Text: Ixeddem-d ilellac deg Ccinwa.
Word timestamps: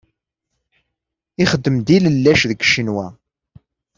Ixeddem-d 1.43 1.87
ilellac 1.97 2.41
deg 2.49 2.59
Ccinwa. 2.67 3.07